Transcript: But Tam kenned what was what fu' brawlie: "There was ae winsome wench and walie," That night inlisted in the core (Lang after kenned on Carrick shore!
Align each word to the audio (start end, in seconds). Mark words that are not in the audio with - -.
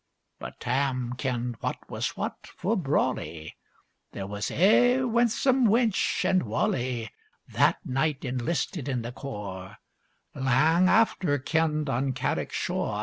But 0.39 0.59
Tam 0.59 1.13
kenned 1.15 1.57
what 1.59 1.87
was 1.87 2.17
what 2.17 2.47
fu' 2.47 2.75
brawlie: 2.75 3.55
"There 4.13 4.25
was 4.25 4.49
ae 4.49 5.03
winsome 5.03 5.67
wench 5.67 6.27
and 6.27 6.41
walie," 6.41 7.11
That 7.47 7.85
night 7.85 8.21
inlisted 8.25 8.87
in 8.89 9.03
the 9.03 9.11
core 9.11 9.77
(Lang 10.33 10.89
after 10.89 11.37
kenned 11.37 11.87
on 11.87 12.13
Carrick 12.13 12.51
shore! 12.51 12.99